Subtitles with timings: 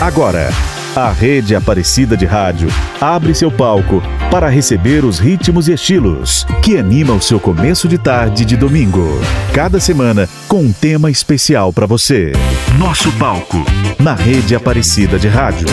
[0.00, 0.48] Agora,
[0.94, 2.68] a Rede Aparecida de Rádio
[3.00, 7.98] abre seu palco para receber os ritmos e estilos que animam o seu começo de
[7.98, 9.20] tarde de domingo.
[9.52, 12.32] Cada semana com um tema especial para você.
[12.78, 13.58] Nosso palco
[13.98, 15.66] na Rede Aparecida de Rádio.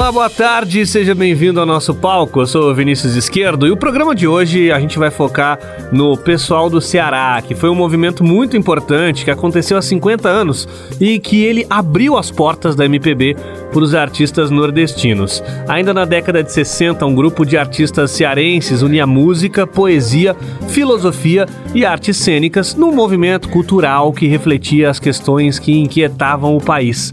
[0.00, 2.40] Olá, boa tarde, seja bem-vindo ao nosso palco.
[2.40, 5.58] Eu sou Vinícius Esquerdo e o programa de hoje a gente vai focar
[5.92, 10.66] no pessoal do Ceará, que foi um movimento muito importante que aconteceu há 50 anos
[10.98, 13.36] e que ele abriu as portas da MPB
[13.70, 15.44] para os artistas nordestinos.
[15.68, 20.34] Ainda na década de 60, um grupo de artistas cearenses unia música, poesia,
[20.70, 27.12] filosofia e artes cênicas num movimento cultural que refletia as questões que inquietavam o país.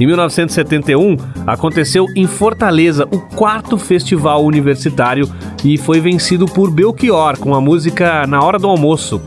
[0.00, 1.16] Em 1971,
[1.46, 5.28] aconteceu em Fortaleza o quarto festival universitário
[5.64, 9.20] e foi vencido por Belchior com a música Na Hora do Almoço.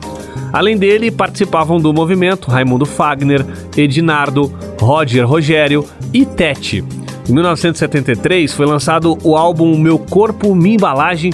[0.54, 6.84] Além dele, participavam do movimento Raimundo Fagner, Edinardo, Roger Rogério e Tete.
[7.30, 11.32] Em 1973 foi lançado o álbum Meu Corpo, Minha Embalagem,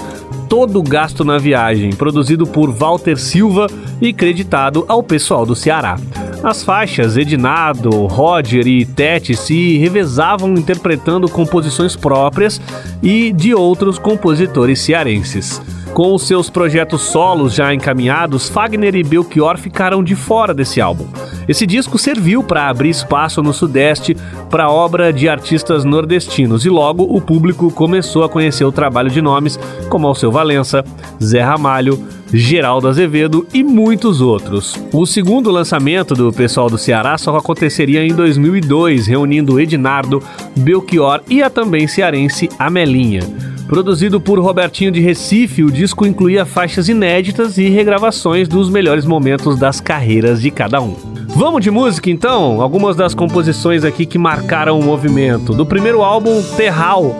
[0.49, 3.67] Todo Gasto na Viagem, produzido por Walter Silva
[4.01, 5.97] e creditado ao pessoal do Ceará.
[6.43, 12.61] As faixas Edinado, Roger e Tete se revezavam interpretando composições próprias
[13.01, 15.61] e de outros compositores cearenses.
[15.93, 21.07] Com os seus projetos solos já encaminhados, Fagner e Belchior ficaram de fora desse álbum.
[21.47, 24.15] Esse disco serviu para abrir espaço no Sudeste
[24.49, 29.21] para obra de artistas nordestinos e logo o público começou a conhecer o trabalho de
[29.21, 29.57] nomes
[29.89, 30.83] como Alceu Valença,
[31.23, 34.75] Zé Ramalho, Geraldo Azevedo e muitos outros.
[34.91, 40.21] O segundo lançamento do pessoal do Ceará só aconteceria em 2002, reunindo Ednardo,
[40.55, 43.21] Belchior e a também cearense Amelinha.
[43.67, 49.59] Produzido por Robertinho de Recife, o disco incluía faixas inéditas e regravações dos melhores momentos
[49.59, 50.95] das carreiras de cada um.
[51.35, 52.61] Vamos de música então?
[52.61, 55.53] Algumas das composições aqui que marcaram o movimento.
[55.53, 57.13] Do primeiro álbum, Terral,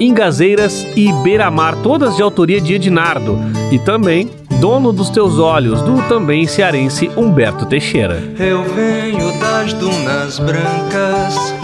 [0.00, 3.38] Ingazeiras e Beira-Mar, todas de autoria de Ednardo.
[3.70, 4.28] E também
[4.60, 8.22] Dono dos Teus Olhos, do também cearense Humberto Teixeira.
[8.38, 11.54] Eu venho das dunas brancas,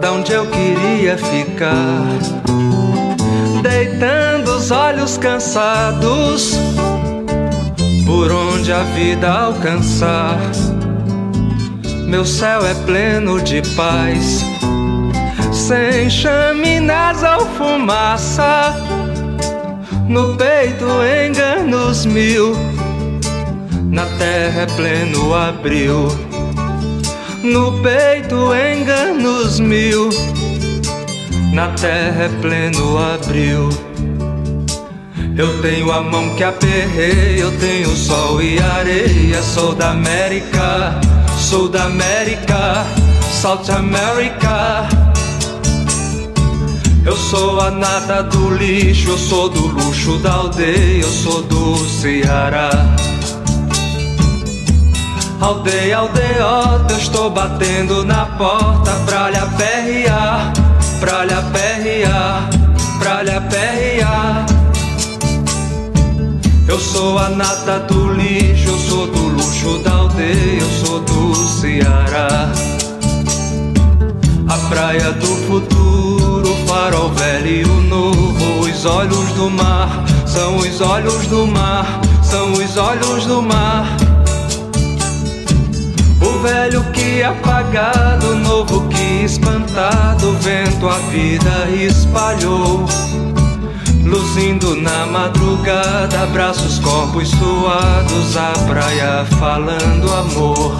[0.00, 2.73] da onde eu queria ficar
[3.84, 6.54] deitando os olhos cansados
[8.06, 10.38] por onde a vida alcançar.
[12.06, 14.42] Meu céu é pleno de paz,
[15.52, 18.74] sem chaminés ou fumaça.
[20.08, 20.86] No peito
[21.26, 22.54] enganos mil,
[23.90, 26.08] na terra é pleno abril.
[27.42, 30.08] No peito enganos mil
[31.54, 33.68] na terra é pleno abril.
[35.36, 39.40] Eu tenho a mão que aperrei, eu tenho sol e areia.
[39.40, 40.98] Sou da América,
[41.38, 42.84] sou da América,
[43.30, 44.88] South America.
[47.06, 51.76] Eu sou a nata do lixo, eu sou do luxo da aldeia, eu sou do
[51.86, 52.70] Ceará.
[55.40, 60.63] Aldeia, aldeota, eu estou batendo na porta pra lhe aperrear
[61.00, 62.48] pra lhe aperrear,
[62.98, 64.46] pra lhe aperrear.
[66.66, 71.34] Eu sou a nata do lixo, eu sou do luxo da aldeia, eu sou do
[71.34, 72.50] Ceará.
[74.48, 80.56] A praia do futuro, o farol velho e o novo, os olhos do mar, são
[80.56, 83.86] os olhos do mar, são os olhos do mar.
[86.20, 92.84] O velho que apagado, novo que espantado, vento a vida espalhou.
[94.04, 100.76] Luzindo na madrugada, braços, corpos suados, a praia falando amor.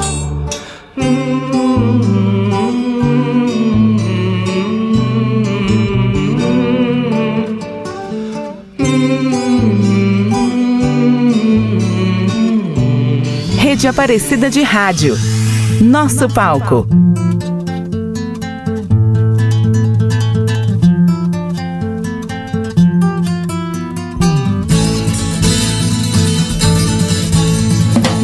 [13.58, 15.33] Rede Aparecida de Rádio.
[15.80, 16.86] Nosso palco.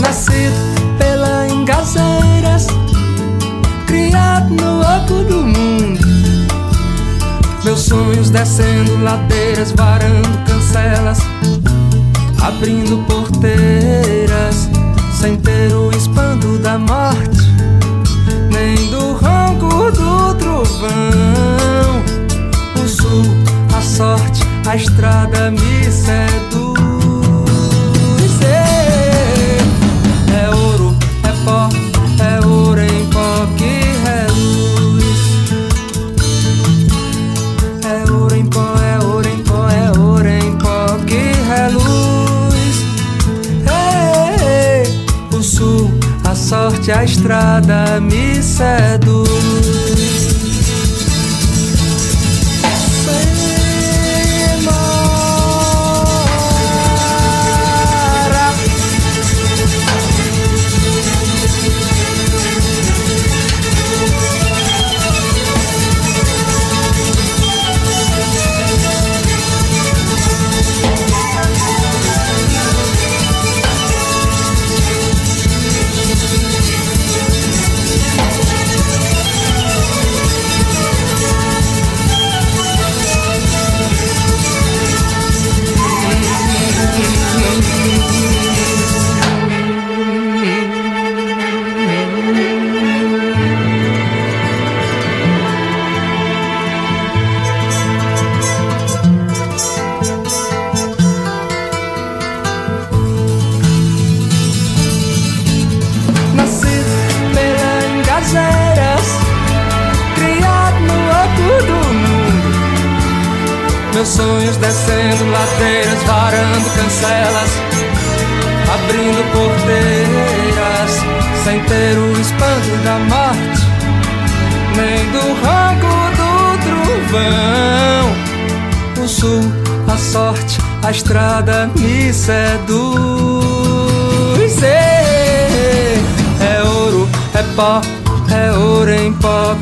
[0.01, 0.55] Nascido
[0.99, 2.67] pela Engazeiras,
[3.87, 6.07] criado no oco do mundo.
[7.65, 11.19] Meus sonhos descendo ladeiras, varando cancelas,
[12.43, 14.69] abrindo porteiras,
[15.21, 17.40] sem ter o espando da morte,
[24.67, 26.81] a estrada me seduz.
[30.33, 31.69] É ouro, é pó,
[32.23, 35.21] é ouro em pó que reluz.
[37.85, 42.85] É ouro em pó, é ouro em pó, é ouro em pó que reluz.
[43.67, 44.83] É,
[45.35, 45.91] o sul,
[46.25, 49.30] a sorte, a estrada me seduz.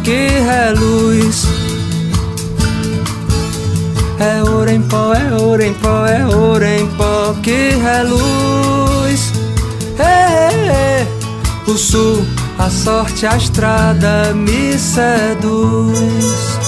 [0.05, 1.47] Que reluz.
[4.19, 9.33] É ouro em pó, é ouro em pó, é ouro em pó que reluz.
[9.99, 11.07] É,
[11.67, 12.25] o sul,
[12.59, 16.68] a sorte, a estrada me seduz.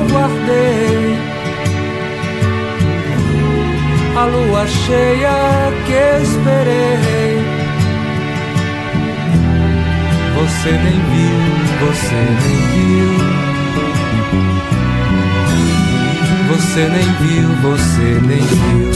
[0.00, 1.18] eu guardei.
[4.16, 7.36] A lua cheia que esperei.
[10.36, 11.40] Você nem viu,
[11.80, 13.12] você nem viu.
[16.48, 18.90] Você nem viu, você nem viu.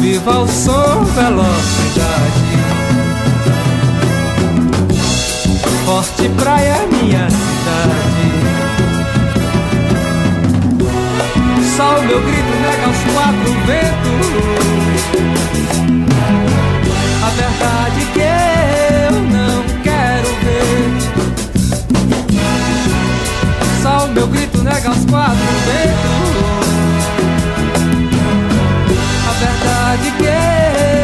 [0.00, 2.55] Viva o som, velocidade.
[5.86, 8.26] forte praia é minha cidade.
[11.76, 14.26] Só o meu grito nega os quatro ventos.
[17.22, 20.86] A verdade que eu não quero ver.
[23.80, 26.26] Só o meu grito nega os quatro ventos.
[29.28, 30.26] A verdade que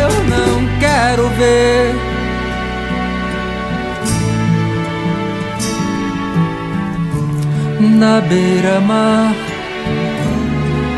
[0.00, 2.11] eu não quero ver.
[7.92, 9.34] Na beira-mar,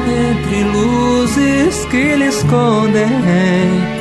[0.06, 3.94] entre luzes que lhe escondem.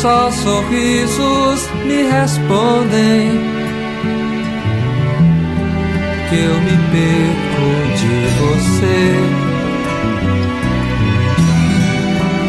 [0.00, 3.60] Só sorrisos me respondem
[6.30, 7.68] que eu me perco
[7.98, 9.00] de você.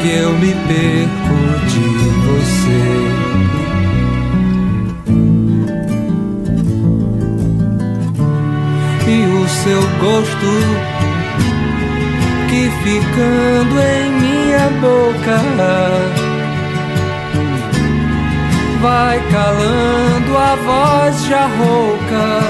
[0.02, 1.86] Que eu me perco de
[2.26, 3.61] você.
[9.52, 10.52] seu gosto
[12.50, 15.38] que ficando em minha boca
[18.82, 22.42] vai calando a voz já rouca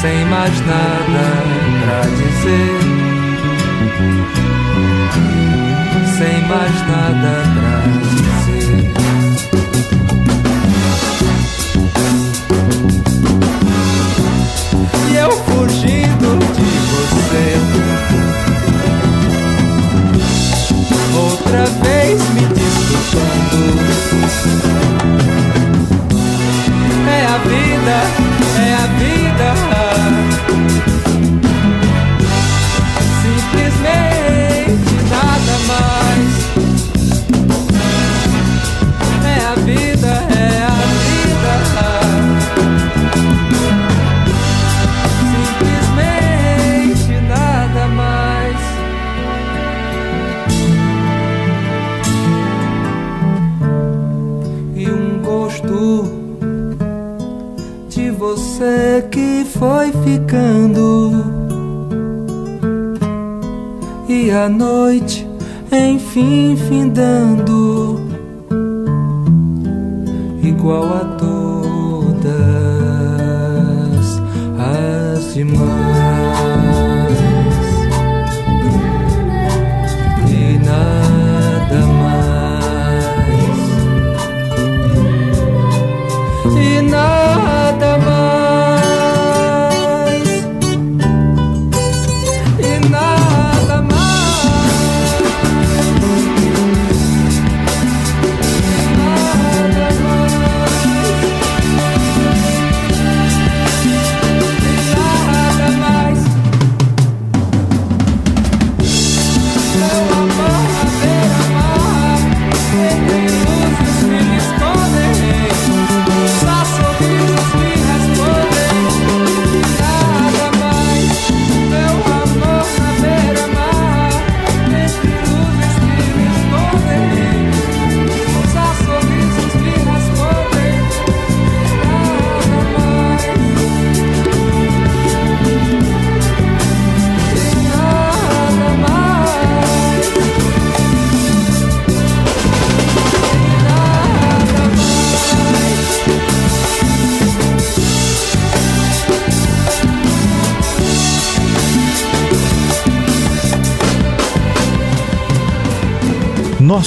[0.00, 1.26] sem mais nada
[1.84, 2.98] pra dizer
[6.18, 8.47] sem mais nada pra dizer.
[21.48, 23.78] outra vez me disputando.
[27.08, 27.96] É a vida,
[28.58, 29.87] é a vida.
[60.08, 61.12] ficando
[64.08, 65.28] e a noite
[65.70, 67.77] enfim findando.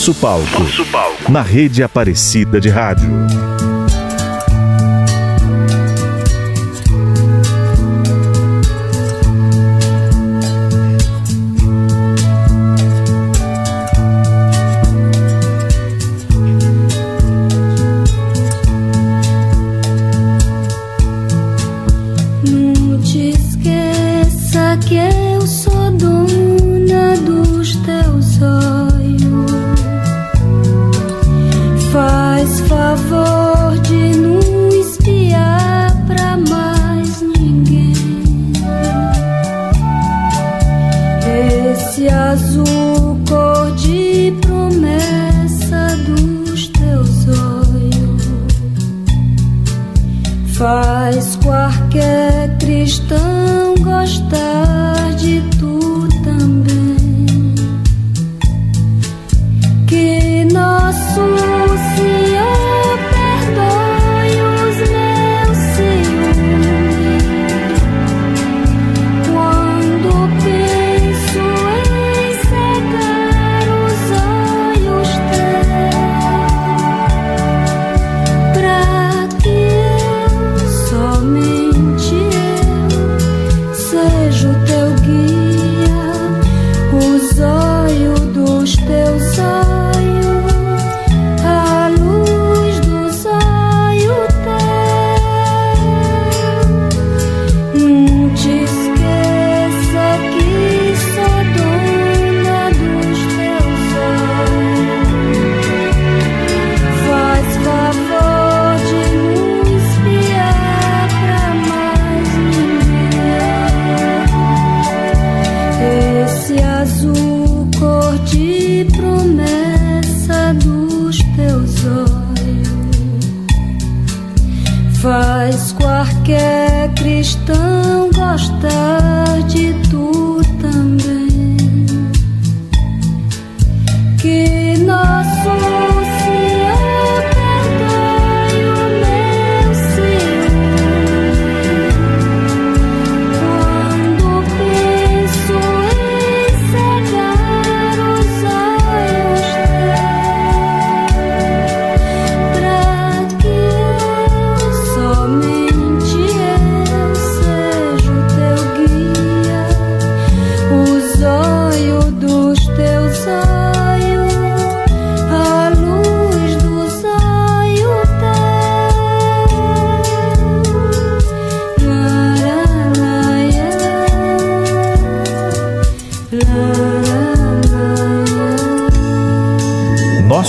[0.01, 0.63] Nosso palco.
[0.63, 1.31] Nosso palco.
[1.31, 3.50] Na rede Aparecida de Rádio.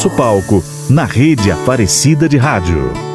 [0.02, 3.11] Nosso palco na rede Aparecida de Rádio.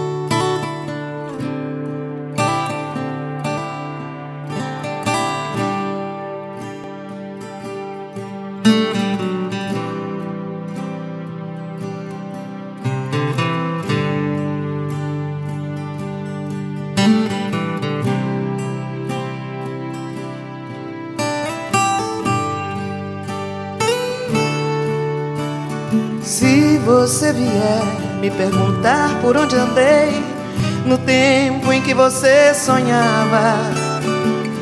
[32.09, 33.57] Você sonhava,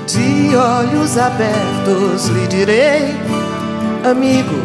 [0.07, 3.13] de olhos abertos lhe direi,
[4.03, 4.55] amigo,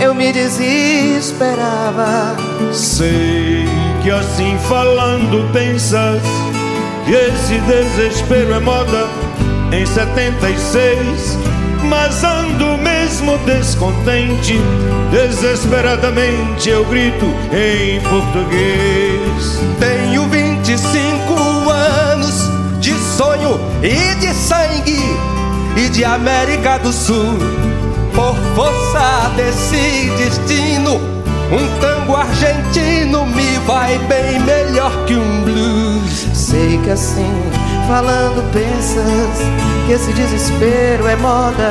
[0.00, 2.36] eu me desesperava.
[2.72, 3.64] Sei
[4.04, 6.22] que assim falando pensas
[7.06, 9.08] que esse desespero é moda
[9.72, 14.58] em 76 mas ando mesmo descontente.
[15.10, 19.60] Desesperadamente eu grito em português.
[19.78, 20.26] Tenho
[20.76, 25.00] 25 anos de sonho e de sangue
[25.74, 27.38] e de América do Sul.
[28.14, 30.96] Por força desse destino,
[31.50, 36.26] um tango argentino me vai bem melhor que um blues.
[36.34, 37.42] Sei que assim
[37.88, 39.38] falando pensas
[39.86, 41.70] que esse desespero é moda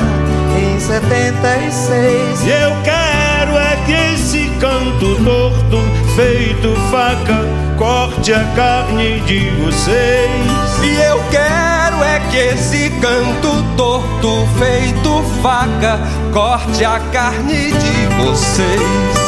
[0.57, 2.43] em 76.
[2.43, 5.77] E eu quero é que esse canto torto,
[6.15, 7.37] feito faca,
[7.77, 10.83] corte a carne de vocês.
[10.83, 15.99] E eu quero é que esse canto torto, feito faca,
[16.33, 19.24] corte a carne de vocês.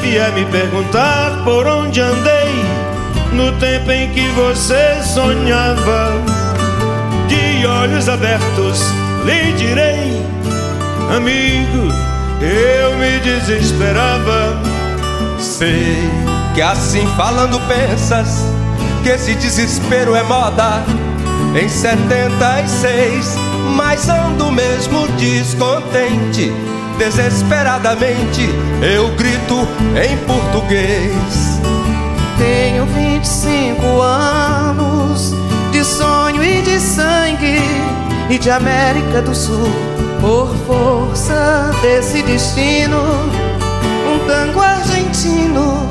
[0.00, 2.64] Vier me perguntar por onde andei
[3.32, 6.10] no tempo em que você sonhava,
[7.28, 8.80] de olhos abertos
[9.24, 10.20] lhe direi,
[11.14, 11.92] amigo,
[12.42, 14.58] eu me desesperava.
[15.38, 15.96] Sei
[16.54, 18.44] que assim falando pensas
[19.02, 20.82] que esse desespero é moda
[21.54, 23.36] em 76,
[23.76, 26.52] mas ando mesmo descontente
[27.00, 28.46] desesperadamente
[28.82, 31.58] eu grito em português.
[32.36, 35.34] Tenho 25 anos
[35.72, 37.58] de sonho e de sangue
[38.28, 39.70] e de América do Sul.
[40.20, 45.88] Por força desse destino, um tango argentino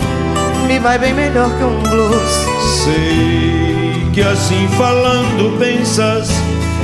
[0.67, 2.31] me vai bem melhor que um blues.
[2.83, 6.29] Sei que assim falando pensas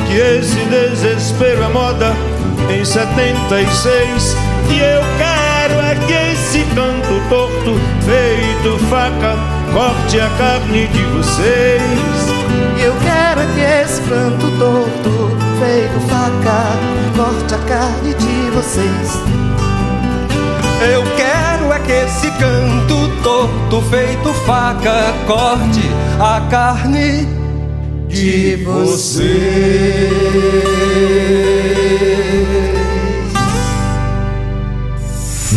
[0.07, 2.34] que esse desespero é moda
[2.69, 4.35] em 76
[4.69, 9.35] E eu quero é que esse canto torto Feito faca
[9.73, 11.81] corte a carne de vocês.
[12.77, 19.45] E eu quero é que esse canto torto Feito faca corte a carne de vocês.
[20.81, 25.89] Eu quero é que esse canto torto feito faca corte
[26.19, 27.34] a carne
[28.15, 30.10] de você.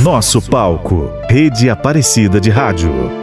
[0.03, 3.18] Nosso palco, Rede Aparecida de Rádio.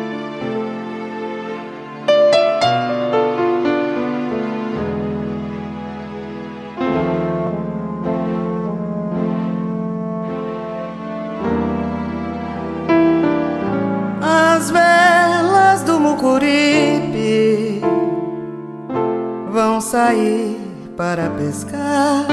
[21.15, 22.27] Para pescar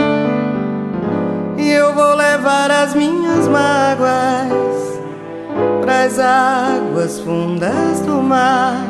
[1.57, 4.99] e eu vou levar as minhas mágoas
[5.81, 8.85] pras águas fundas do mar.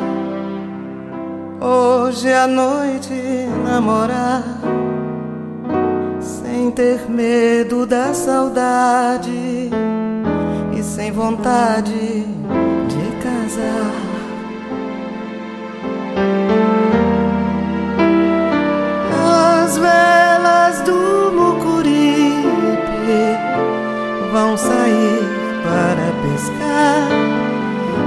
[1.61, 3.13] Hoje à noite
[3.63, 4.43] namorar,
[6.19, 9.69] sem ter medo da saudade e
[10.75, 12.25] e sem vontade
[12.89, 14.02] de casar.
[19.83, 22.43] Velas do Mucuripe
[24.31, 25.23] vão sair
[25.63, 27.07] para pescar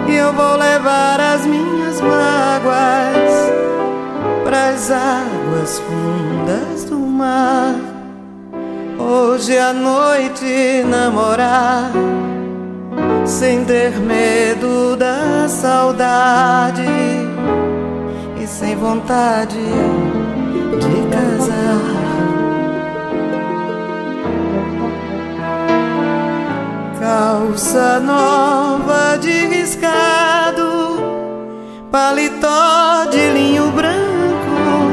[0.09, 3.33] e eu vou levar as minhas mágoas
[4.45, 7.75] para as águas fundas do mar.
[8.99, 11.91] Hoje à noite namorar,
[13.27, 16.83] sem ter medo da saudade
[18.43, 19.59] e sem vontade
[20.81, 21.26] de casar.
[27.19, 31.01] Calça nova de riscado,
[31.91, 34.91] paletó de linho branco,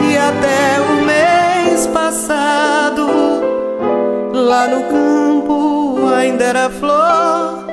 [0.00, 3.06] que até o mês passado,
[4.32, 7.66] lá no campo ainda era flor,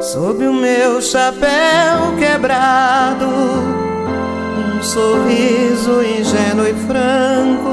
[0.00, 3.26] sob o meu chapéu quebrado,
[4.58, 7.70] um sorriso ingênuo e franco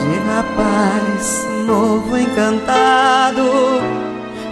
[0.00, 3.42] de rapaz novo encantado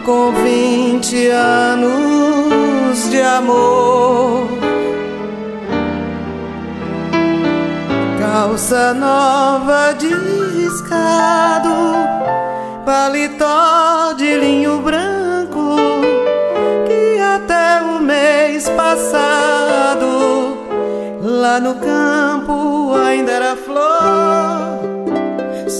[0.04, 4.46] com vinte anos de amor.
[8.20, 10.08] Calça nova de
[10.58, 11.94] riscado,
[12.84, 15.76] paletó de linho branco
[16.86, 20.58] que até o mês passado
[21.22, 24.95] lá no campo ainda era flor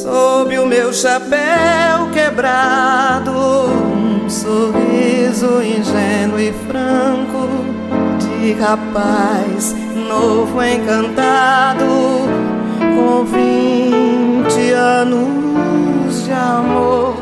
[0.07, 7.49] sob o meu chapéu quebrado, um sorriso ingênuo e franco
[8.21, 9.75] de rapaz
[10.09, 11.85] novo encantado,
[12.79, 17.17] com vinte anos de amor.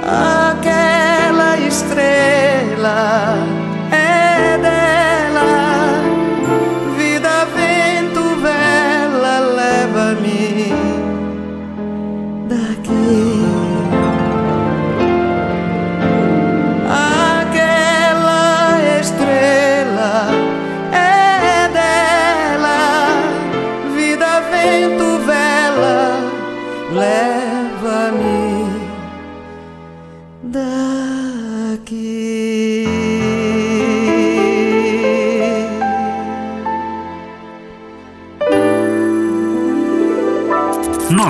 [0.00, 3.36] Aquela estrela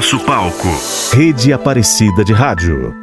[0.05, 0.69] Nosso palco.
[1.15, 2.95] Rede Aparecida de Rádio.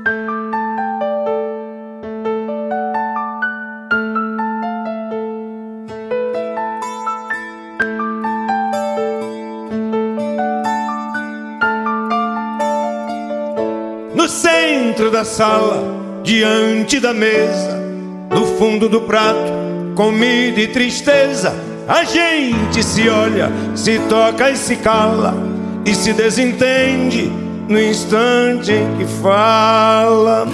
[14.14, 17.80] No centro da sala, diante da mesa,
[18.30, 19.52] no fundo do prato,
[19.96, 21.52] comida e tristeza.
[21.88, 25.51] A gente se olha, se toca e se cala,
[25.86, 27.32] e se desentende
[27.67, 30.48] no instante em que fala.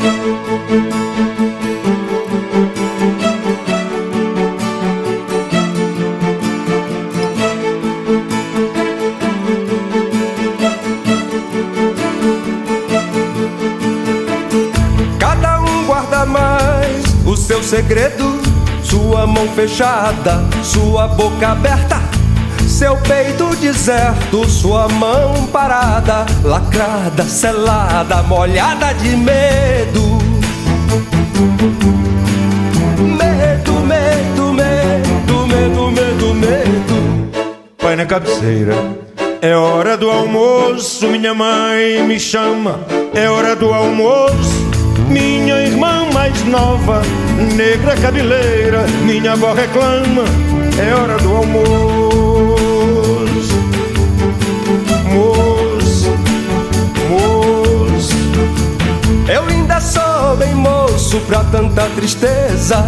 [15.19, 18.39] Cada um guarda mais o seu segredo,
[18.83, 21.99] sua mão fechada, sua boca aberta,
[22.77, 30.19] seu peito deserto, sua mão parada, lacrada, selada, molhada de medo.
[32.99, 37.29] Medo, medo, medo, medo, medo, medo.
[37.79, 38.75] Pai na cabeceira.
[39.41, 42.81] É hora do almoço, minha mãe me chama.
[43.15, 44.69] É hora do almoço,
[45.09, 47.01] minha irmã mais nova,
[47.55, 50.25] negra cabeleira, minha avó reclama.
[50.79, 51.96] É hora do almoço,
[60.27, 62.83] sou bem moço pra tanta tristeza.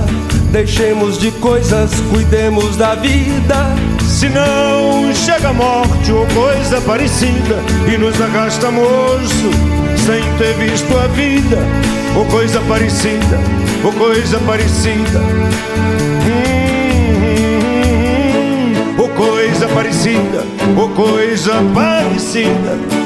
[0.52, 3.56] Deixemos de coisas, cuidemos da vida.
[4.04, 7.56] Se não chega a morte ou coisa parecida
[7.88, 9.52] e nos arrasta moço
[10.06, 11.58] sem ter visto a vida
[12.18, 13.40] ou coisa parecida,
[13.86, 15.20] ou coisa parecida.
[16.26, 16.42] Hum,
[17.16, 17.56] hum,
[18.36, 20.44] hum, ou coisa parecida,
[20.76, 22.99] ou coisa parecida.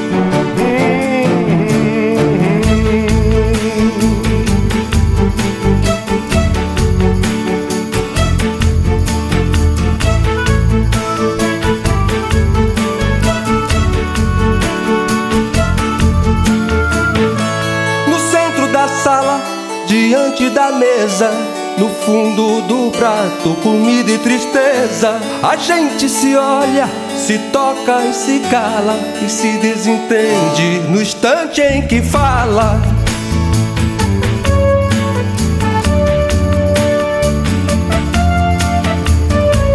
[21.14, 21.30] Mesa,
[21.78, 25.20] no fundo do prato, comida e tristeza.
[25.42, 31.86] A gente se olha, se toca e se cala e se desentende no instante em
[31.86, 32.80] que fala.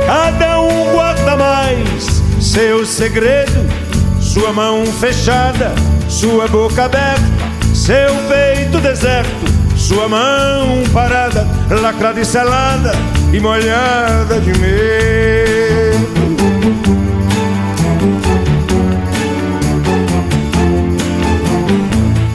[0.06, 3.66] Cada um guarda mais seu segredo,
[4.20, 5.74] sua mão fechada,
[6.10, 7.24] sua boca aberta,
[7.74, 9.49] seu peito deserto,
[9.90, 11.48] sua mão parada,
[11.82, 12.92] lacrada e selada
[13.34, 16.08] e molhada de medo.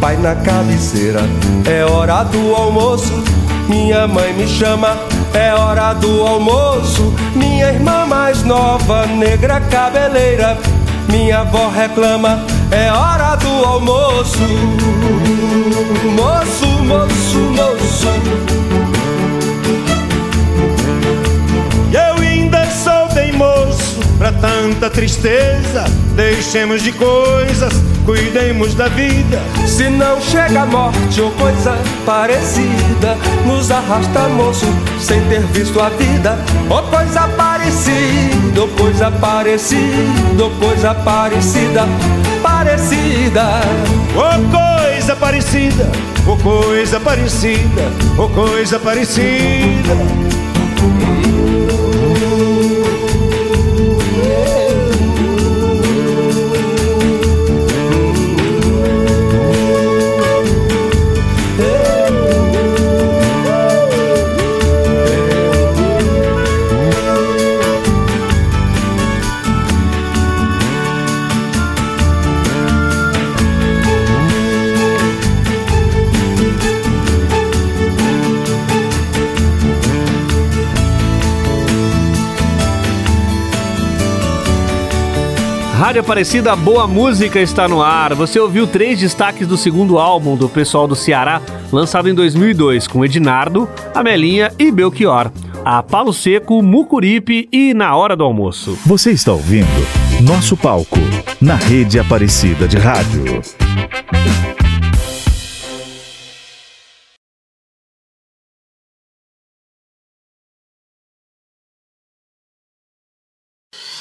[0.01, 1.21] Pai na cabeceira,
[1.65, 3.23] é hora do almoço.
[3.69, 4.99] Minha mãe me chama,
[5.33, 7.15] é hora do almoço.
[7.37, 10.59] Minha irmã mais nova, negra cabeleira.
[11.09, 14.39] Minha avó reclama, é hora do almoço.
[16.17, 18.09] Moço, moço, moço.
[21.93, 25.85] E eu ainda sou bem moço pra tanta tristeza.
[26.17, 27.73] Deixemos de coisas,
[28.05, 29.41] cuidemos da vida.
[29.67, 34.67] Se não chega a morte ou coisa parecida, nos arrasta, moço,
[35.01, 36.39] sem ter visto a vida.
[36.71, 41.83] Ou coisa parecida, ou coisa parecida, ou coisa parecida,
[42.43, 43.61] parecida.
[44.15, 45.91] Ô coisa parecida,
[46.27, 47.83] ô coisa parecida,
[48.19, 50.44] ô coisa parecida.
[85.95, 88.15] Rádio Aparecida, boa música está no ar.
[88.15, 93.05] Você ouviu três destaques do segundo álbum do pessoal do Ceará, lançado em 2002, com
[93.05, 95.31] Ednardo, Amelinha e Belchior.
[95.65, 98.77] A Palo Seco, Mucuripe e Na Hora do Almoço.
[98.85, 99.69] Você está ouvindo
[100.21, 100.99] Nosso Palco,
[101.41, 103.41] na rede Aparecida de Rádio.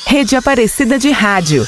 [0.07, 1.63] Rede Aparecida de Rádio.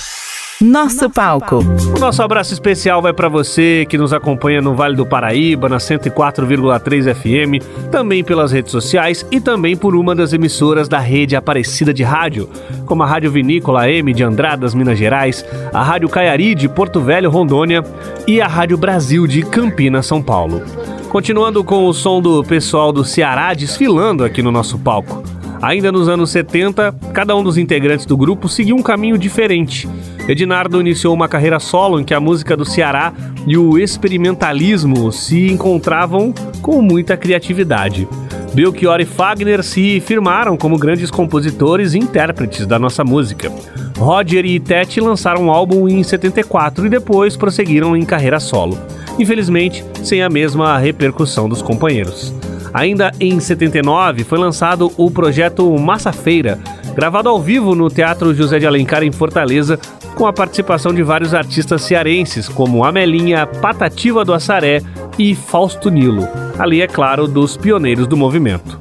[0.62, 1.58] Nosso palco.
[1.94, 5.80] O nosso abraço especial vai para você que nos acompanha no Vale do Paraíba, na
[5.80, 11.94] 104,3 FM, também pelas redes sociais e também por uma das emissoras da rede Aparecida
[11.94, 12.50] de Rádio,
[12.86, 17.30] como a Rádio Vinícola M de Andradas, Minas Gerais, a Rádio Caiari de Porto Velho,
[17.30, 17.84] Rondônia
[18.26, 20.62] e a Rádio Brasil de Campinas, São Paulo.
[21.10, 25.22] Continuando com o som do pessoal do Ceará desfilando aqui no nosso palco.
[25.62, 29.88] Ainda nos anos 70, cada um dos integrantes do grupo seguiu um caminho diferente.
[30.28, 33.14] Ednardo iniciou uma carreira solo em que a música do Ceará
[33.46, 38.08] e o experimentalismo se encontravam com muita criatividade.
[38.54, 43.52] Belchior e Fagner se firmaram como grandes compositores e intérpretes da nossa música.
[43.98, 48.78] Roger e Tete lançaram um álbum em 74 e depois prosseguiram em carreira solo.
[49.20, 52.34] Infelizmente, sem a mesma repercussão dos companheiros.
[52.74, 56.60] Ainda em 79 foi lançado o projeto Massa Feira,
[56.96, 59.78] gravado ao vivo no Teatro José de Alencar em Fortaleza,
[60.16, 64.82] com a participação de vários artistas cearenses, como Amelinha, Patativa do Assaré
[65.20, 66.28] e Fausto Nilo,
[66.58, 68.80] ali é claro dos pioneiros do movimento.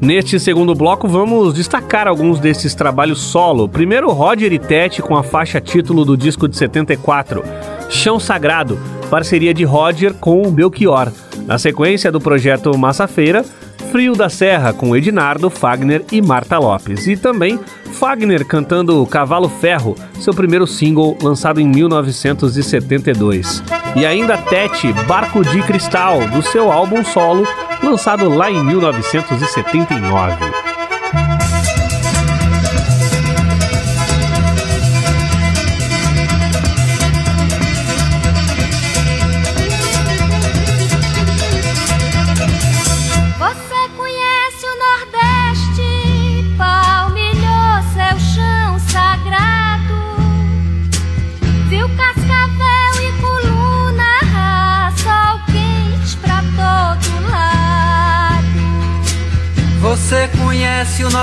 [0.00, 3.66] Neste segundo bloco, vamos destacar alguns desses trabalhos solo.
[3.66, 7.42] Primeiro, Roger e Tete com a faixa título do disco de 74,
[7.88, 8.78] Chão Sagrado,
[9.10, 11.10] parceria de Roger com o Belchior.
[11.46, 13.44] Na sequência do projeto Massa Feira,
[13.86, 17.06] Frio da Serra com Ednardo, Fagner e Marta Lopes.
[17.06, 17.58] E também
[17.92, 23.62] Fagner cantando Cavalo Ferro, seu primeiro single lançado em 1972.
[23.94, 27.46] E ainda Tete, Barco de Cristal, do seu álbum solo,
[27.82, 30.65] lançado lá em 1979.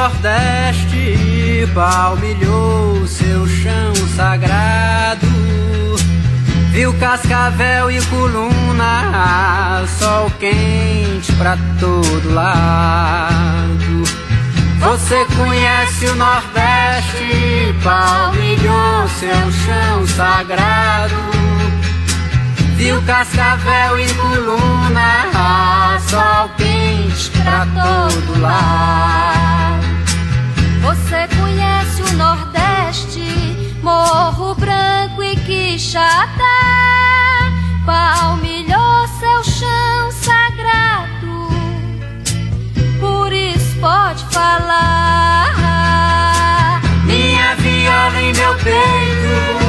[0.03, 5.25] Nordeste, palmilhou seu chão sagrado.
[6.71, 14.03] Viu cascavel e coluna, sol quente pra todo lado.
[14.81, 21.15] Você conhece o Nordeste, palmilhou seu chão sagrado.
[22.75, 29.42] Viu cascavel e coluna, sol quente pra todo lado.
[30.83, 33.23] Você conhece o Nordeste,
[33.81, 36.27] Morro Branco e Quixadá.
[37.85, 41.47] Palmilhou seu chão sagrado,
[42.99, 45.53] por isso pode falar.
[47.05, 49.62] Minha viola em meu peito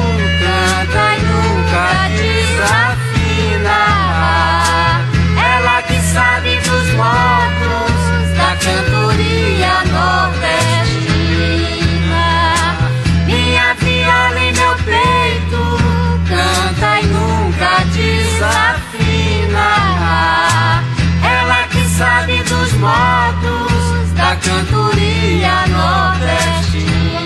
[21.97, 27.25] sabe dos modos da cantoria nordestina.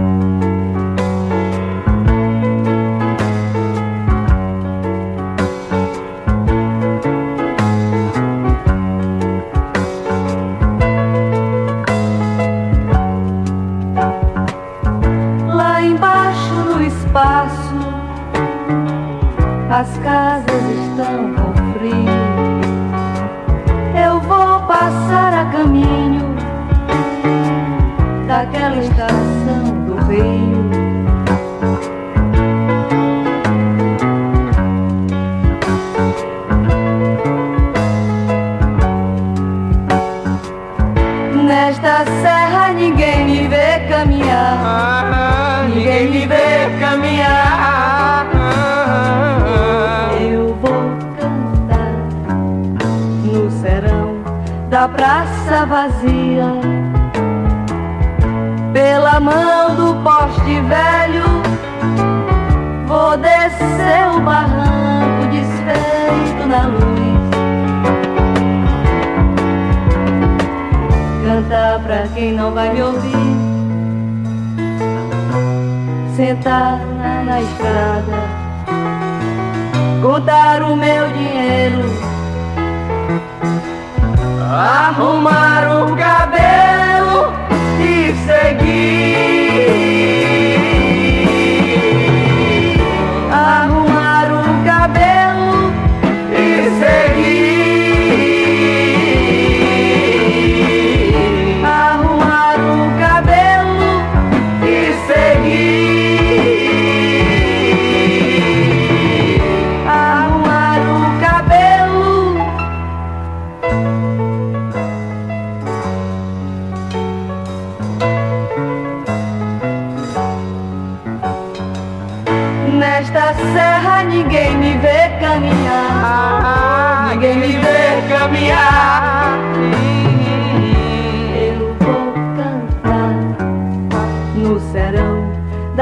[53.61, 54.15] Serão
[54.69, 56.45] da praça vazia.
[58.73, 61.23] Pela mão do poste velho,
[62.87, 66.91] vou descer o barranco desfeito na luz.
[71.23, 73.51] Cantar pra quem não vai me ouvir.
[76.15, 78.17] Sentar na, na estrada,
[80.01, 82.10] contar o meu dinheiro,
[84.53, 87.33] arrumar o cabelo
[87.79, 89.71] e seguir.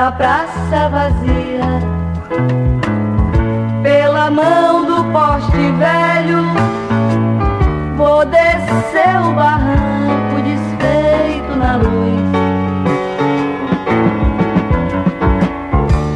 [0.09, 1.69] Da praça vazia.
[3.83, 6.43] Pela mão do poste velho,
[7.95, 12.29] vou descer o barranco desfeito na luz.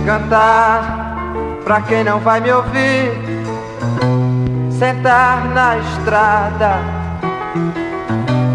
[0.05, 1.25] Cantar
[1.63, 3.11] pra quem não vai me ouvir.
[4.71, 6.79] Sentar na estrada,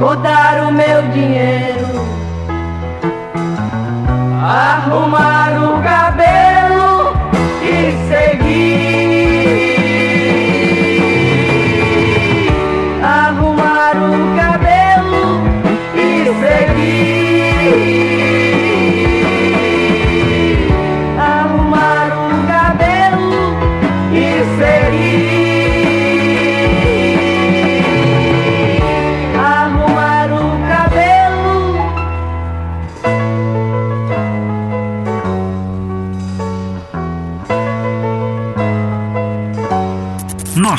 [0.00, 2.17] contar o meu dinheiro,
[4.48, 7.12] arrumar o cabelo
[7.62, 9.67] e seguir.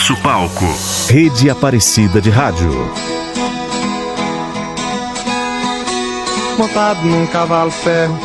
[0.10, 0.66] Nosso palco.
[1.07, 2.72] Rede Aparecida de Rádio.
[6.57, 8.18] Montado num cavalo ferro,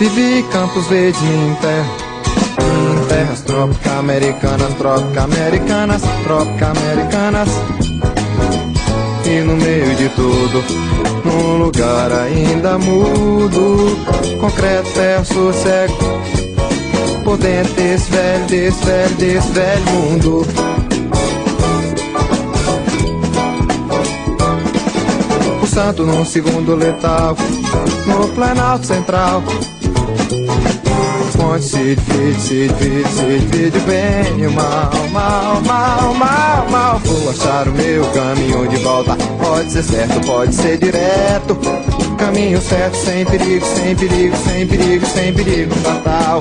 [0.00, 1.94] vivi campos verdes, me enterro.
[2.60, 7.48] Em terras trópicas americanas, trópicas americanas, trópicas americanas.
[9.26, 10.64] E no meio de tudo,
[11.24, 13.96] num lugar ainda mudo,
[14.40, 16.17] concreto, ferro, sossego
[17.36, 18.46] desse velho,
[19.16, 20.46] desse velho mundo.
[25.62, 27.36] O santo num segundo letal,
[28.06, 29.42] no Planalto Central.
[31.40, 36.98] Onde se divide, se divide, se divide bem e o mal, mal, mal, mal, mal.
[36.98, 39.16] Vou achar o meu caminho de volta.
[39.40, 41.56] Pode ser certo, pode ser direto.
[42.18, 46.40] Caminho certo, sem perigo, sem perigo, sem perigo, sem perigo fatal.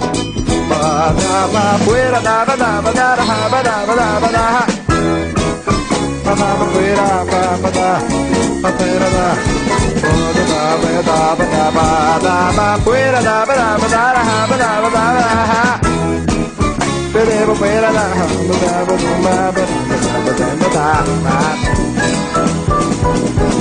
[0.67, 4.65] Badaba, poeira, daba, daba, dara, raba, daba, daba, da.
[6.25, 8.01] Badaba, poeira, baba, da.
[8.71, 9.38] Poeira, da.
[10.01, 15.80] Quando daba, daba, daba, daba, poeira, daba, daba, dara, raba, daba, daba,
[17.13, 19.61] Pereba, poeira, da, raba, daba, daba,
[20.01, 21.86] daba, daba, daba,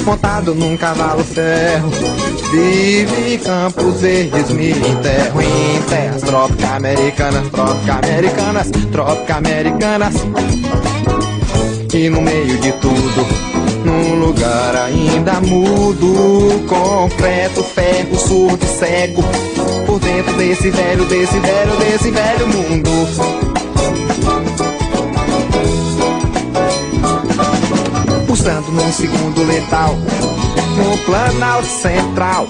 [0.07, 1.91] montado num cavalo ferro.
[2.53, 10.15] Vive em campos verdes, me enterro em terras trópicas americanas, trópicas americanas, trópicas americanas.
[11.93, 13.27] E no meio de tudo,
[13.85, 19.25] num lugar ainda mudo, concreto, ferro, surdo e cego.
[19.87, 23.45] Por dentro desse velho, desse velho, desse velho mundo.
[28.37, 29.97] Pulsando num segundo letal
[30.76, 32.47] no Planalto Central.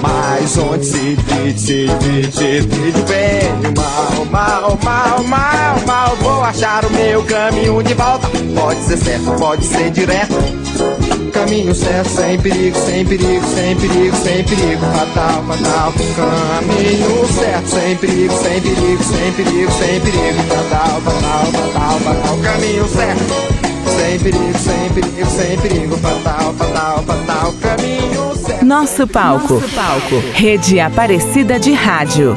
[0.00, 3.42] Mas onde se divide, se divide, se divide bem
[3.76, 6.16] mal, mal, mal, mal, mal.
[6.16, 8.28] Vou achar o meu caminho de volta.
[8.56, 10.34] Pode ser certo, pode ser direto.
[11.32, 14.84] Caminho certo, sem perigo, sem perigo, sem perigo, sem perigo.
[14.86, 15.92] Fatal, fatal.
[16.16, 20.42] Caminho certo, sem perigo, sem perigo, sem perigo, sem perigo.
[20.48, 22.38] Fatal, fatal, fatal, fatal.
[22.42, 28.64] Caminho certo sem perigo, sem perigo, sem perigo, fatal, fatal, fatal, caminho certo.
[28.64, 29.54] Nosso palco.
[29.54, 30.22] Nosso palco.
[30.32, 32.36] Rede Aparecida de Rádio.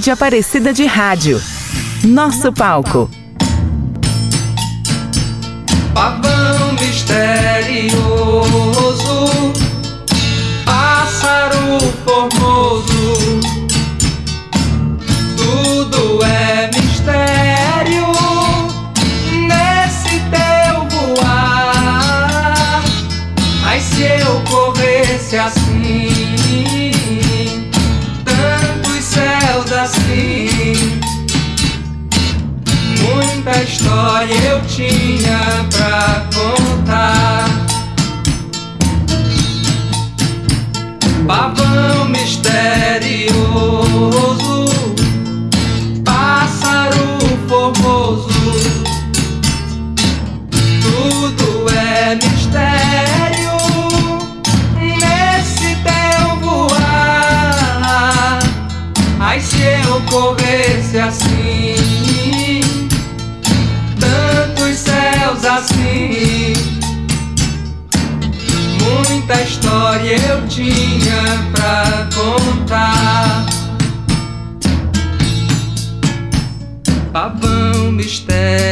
[0.00, 1.40] de Aparecida de Rádio.
[2.02, 3.10] Nosso palco.
[5.92, 8.19] Pavão misterioso.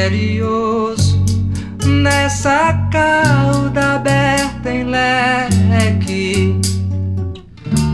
[0.09, 1.22] Misterioso
[1.84, 6.59] nessa cauda aberta em leque.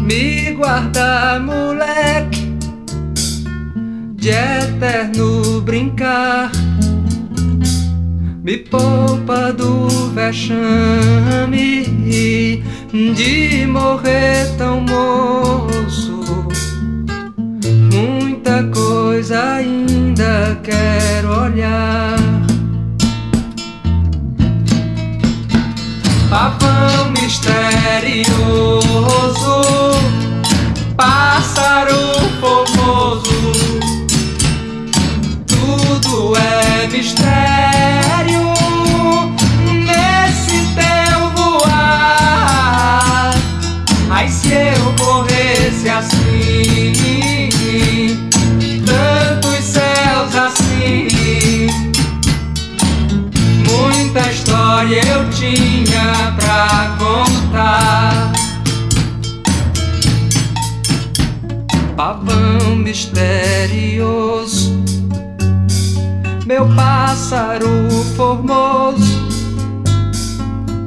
[0.00, 2.56] Me guarda, moleque,
[4.14, 6.52] de eterno brincar.
[8.42, 11.84] Me poupa do vexame
[12.92, 15.93] de morrer tão moço.
[18.62, 22.16] Coisa ainda quero olhar.
[26.30, 28.44] Pavão misterioso,
[30.96, 31.96] pássaro
[32.40, 33.52] formoso,
[35.46, 38.54] tudo é mistério
[39.84, 41.74] nesse teu voar.
[44.10, 46.13] Ai, se eu corresse assim,
[54.84, 58.32] história eu tinha pra contar.
[61.96, 64.72] Pavão misterioso,
[66.44, 69.28] meu pássaro formoso,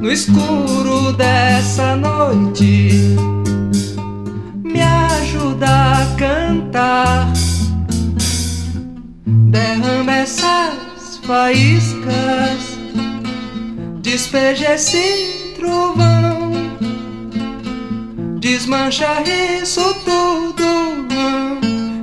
[0.00, 3.16] no escuro dessa noite,
[4.62, 7.32] me ajuda a cantar.
[9.26, 12.67] Derrama essas faíscas
[14.10, 16.50] despeja esse trovão,
[18.40, 21.06] desmancha isso tudo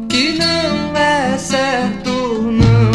[0.08, 2.12] que não é certo
[2.44, 2.92] não.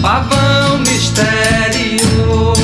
[0.00, 2.63] Pavão misterioso,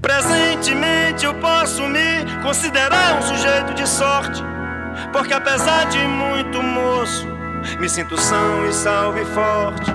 [0.00, 4.42] Presentemente eu posso me considerar um sujeito de sorte,
[5.12, 7.26] Porque apesar de muito moço,
[7.78, 9.90] me sinto são e salve forte.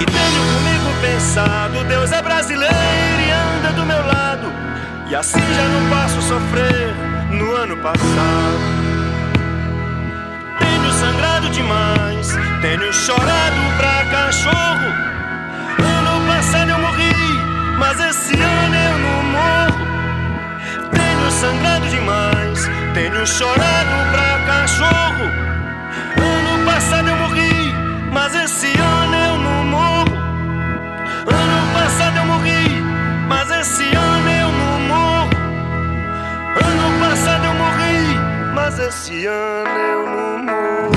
[0.00, 4.52] E tenho comigo pensado, Deus é brasileiro e anda do meu lado.
[5.08, 6.94] E assim já não passo sofrer
[7.30, 8.58] no ano passado.
[10.58, 12.28] Tenho sangrado demais,
[12.60, 14.88] tenho chorado pra cachorro.
[15.78, 17.12] Ano passado eu morri,
[17.78, 19.27] mas esse ano eu não.
[21.38, 25.24] Tenho sangrado demais, tenho chorado pra cachorro.
[26.16, 27.72] Ano passado eu morri,
[28.12, 30.16] mas esse ano eu não morro.
[31.28, 32.82] Ano passado eu morri,
[33.28, 35.30] mas esse ano eu não morro.
[36.56, 40.92] Ano passado eu morri, mas esse ano eu não morro.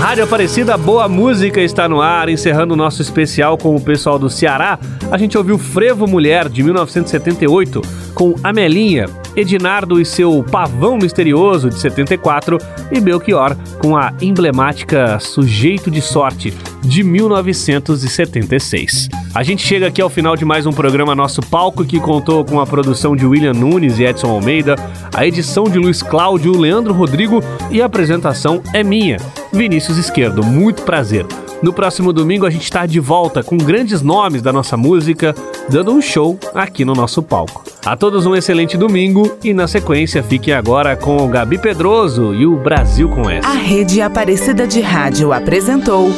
[0.00, 4.30] Rádio Aparecida, boa música está no ar, encerrando o nosso especial com o pessoal do
[4.30, 4.78] Ceará.
[5.10, 9.06] A gente ouviu Frevo Mulher de 1978 com Amelinha,
[9.36, 12.56] Edinardo e seu Pavão Misterioso de 74
[12.90, 19.10] e Belchior com a emblemática Sujeito de Sorte de 1976.
[19.34, 22.58] A gente chega aqui ao final de mais um programa Nosso Palco que contou com
[22.58, 24.76] a produção de William Nunes e Edson Almeida,
[25.14, 29.18] a edição de Luiz Cláudio, Leandro Rodrigo e a apresentação é minha,
[29.52, 30.42] Vinícius Esquerdo.
[30.42, 31.26] Muito prazer.
[31.62, 35.34] No próximo domingo a gente está de volta com grandes nomes da nossa música,
[35.68, 37.64] dando um show aqui no nosso palco.
[37.84, 42.46] A todos um excelente domingo e na sequência fiquem agora com o Gabi Pedroso e
[42.46, 43.46] o Brasil com S.
[43.46, 46.10] A Rede Aparecida de Rádio apresentou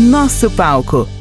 [0.00, 1.17] Nosso Palco.